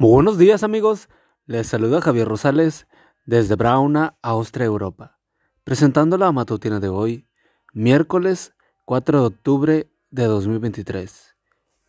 [0.00, 1.10] Muy buenos días amigos,
[1.44, 2.88] les saluda Javier Rosales
[3.26, 5.18] desde Brauna, Austria, Europa,
[5.62, 7.28] presentando la matutina de hoy,
[7.74, 8.54] miércoles
[8.86, 11.36] 4 de octubre de 2023.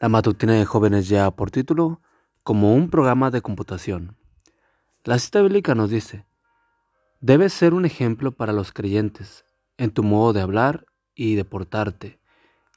[0.01, 2.01] La matutina de jóvenes ya por título,
[2.43, 4.17] como un programa de computación.
[5.05, 6.25] La cita bíblica nos dice,
[7.21, 9.45] debes ser un ejemplo para los creyentes
[9.77, 10.85] en tu modo de hablar
[11.15, 12.19] y de portarte,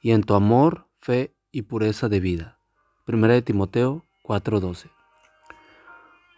[0.01, 2.57] y en tu amor, fe y pureza de vida.
[3.05, 4.94] 1 de Timoteo 4:12.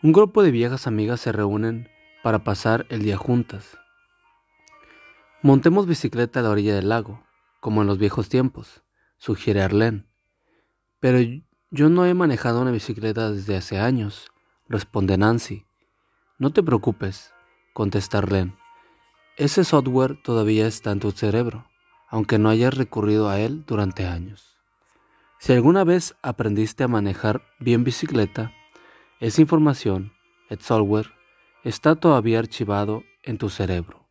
[0.08, 1.90] Un grupo de viejas amigas se reúnen
[2.24, 3.78] para pasar el día juntas.
[5.42, 7.26] Montemos bicicleta a la orilla del lago,
[7.60, 8.86] como en los viejos tiempos,
[9.18, 10.06] sugiere Arlene.
[11.02, 11.20] Pero
[11.72, 14.32] yo no he manejado una bicicleta desde hace años,
[14.70, 15.66] responde Nancy.
[16.40, 17.34] No te preocupes,
[17.74, 18.56] contesta Arlene.
[19.36, 21.68] Ese software todavía está en tu cerebro
[22.08, 24.56] aunque no hayas recurrido a él durante años.
[25.38, 28.54] Si alguna vez aprendiste a manejar bien bicicleta,
[29.20, 30.14] esa información,
[30.50, 31.12] el software,
[31.64, 34.08] está todavía archivado en tu cerebro,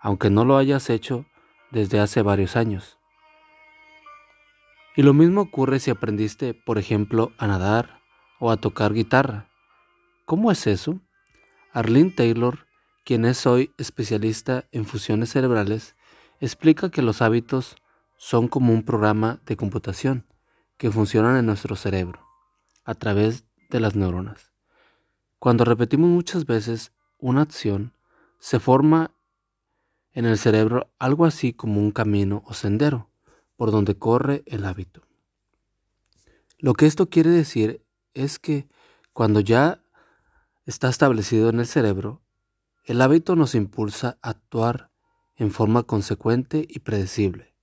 [0.00, 1.24] aunque no lo hayas hecho
[1.70, 2.98] desde hace varios años.
[4.96, 8.02] Y lo mismo ocurre si aprendiste, por ejemplo, a nadar
[8.38, 9.48] o a tocar guitarra.
[10.26, 11.00] ¿Cómo es eso?
[11.72, 12.66] Arlene Taylor,
[13.04, 15.96] quien es hoy especialista en fusiones cerebrales,
[16.38, 17.76] explica que los hábitos
[18.18, 20.26] son como un programa de computación
[20.76, 22.28] que funcionan en nuestro cerebro
[22.84, 24.52] a través de las neuronas.
[25.38, 27.92] Cuando repetimos muchas veces una acción,
[28.38, 29.12] se forma
[30.12, 33.08] en el cerebro algo así como un camino o sendero
[33.56, 35.02] por donde corre el hábito.
[36.58, 38.68] Lo que esto quiere decir es que
[39.12, 39.82] cuando ya
[40.66, 42.20] está establecido en el cerebro,
[42.84, 44.90] el hábito nos impulsa a actuar
[45.36, 47.54] en forma consecuente y predecible.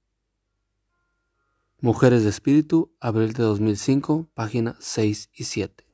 [1.82, 5.85] Mujeres de Espíritu, abril de 2005, páginas 6 y 7.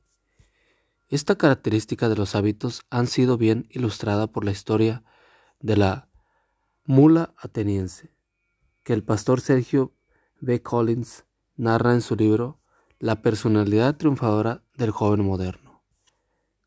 [1.12, 5.04] Esta característica de los hábitos han sido bien ilustrada por la historia
[5.60, 6.08] de la
[6.86, 8.14] mula ateniense,
[8.82, 9.92] que el pastor Sergio
[10.40, 10.62] B.
[10.62, 12.60] Collins narra en su libro
[12.98, 15.82] La personalidad triunfadora del joven moderno.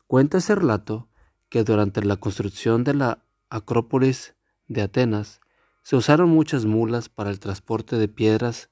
[0.06, 1.08] Cuenta ese relato
[1.48, 4.36] que durante la construcción de la Acrópolis
[4.68, 5.40] de Atenas,
[5.82, 8.70] se usaron muchas mulas para el transporte de piedras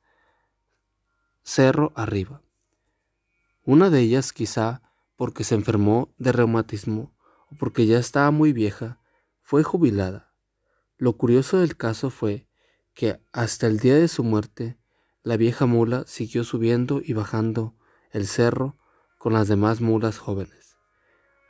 [1.43, 2.43] cerro arriba.
[3.65, 4.81] Una de ellas, quizá
[5.17, 7.15] porque se enfermó de reumatismo
[7.51, 9.01] o porque ya estaba muy vieja,
[9.41, 10.33] fue jubilada.
[10.97, 12.49] Lo curioso del caso fue
[12.95, 14.79] que hasta el día de su muerte,
[15.23, 17.75] la vieja mula siguió subiendo y bajando
[18.11, 18.77] el cerro
[19.19, 20.77] con las demás mulas jóvenes,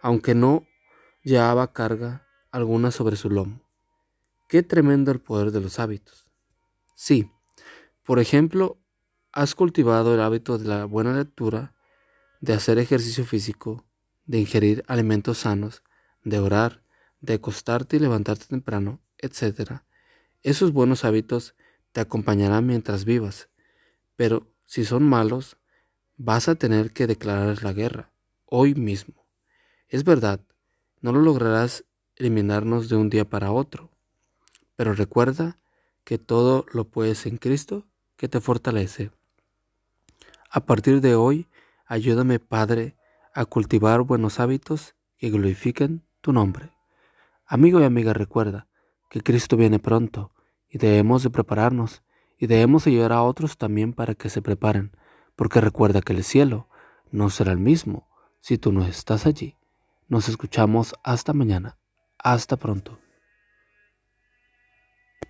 [0.00, 0.66] aunque no
[1.22, 3.68] llevaba carga alguna sobre su lomo.
[4.48, 6.28] Qué tremendo el poder de los hábitos.
[6.94, 7.30] Sí,
[8.04, 8.78] por ejemplo,
[9.32, 11.73] has cultivado el hábito de la buena lectura,
[12.44, 13.86] de hacer ejercicio físico,
[14.26, 15.82] de ingerir alimentos sanos,
[16.24, 16.82] de orar,
[17.22, 19.80] de acostarte y levantarte temprano, etc.
[20.42, 21.54] Esos buenos hábitos
[21.92, 23.48] te acompañarán mientras vivas,
[24.14, 25.56] pero si son malos,
[26.18, 28.10] vas a tener que declarar la guerra,
[28.44, 29.24] hoy mismo.
[29.88, 30.38] Es verdad,
[31.00, 33.90] no lo lograrás eliminarnos de un día para otro,
[34.76, 35.58] pero recuerda
[36.04, 37.86] que todo lo puedes en Cristo
[38.18, 39.12] que te fortalece.
[40.50, 41.48] A partir de hoy,
[41.86, 42.96] ayúdame, Padre,
[43.34, 46.70] a cultivar buenos hábitos que glorifiquen tu nombre.
[47.46, 48.68] Amigo y amiga, recuerda
[49.10, 50.32] que Cristo viene pronto
[50.68, 52.02] y debemos de prepararnos
[52.38, 54.92] y debemos ayudar a otros también para que se preparen,
[55.36, 56.68] porque recuerda que el cielo
[57.10, 58.08] no será el mismo
[58.40, 59.56] si tú no estás allí.
[60.08, 61.78] Nos escuchamos hasta mañana.
[62.18, 63.03] Hasta pronto.